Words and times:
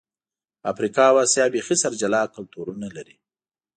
افریقا 0.71 1.03
او 1.11 1.17
آسیا 1.23 1.45
بیخي 1.55 1.75
سره 1.83 1.99
جلا 2.01 2.21
کلتورونه 2.35 2.87
لري. 2.95 3.15